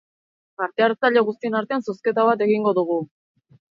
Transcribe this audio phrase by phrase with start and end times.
[0.61, 2.99] Parte-hartzaile guztien artean, zozketa bat egingo dugu.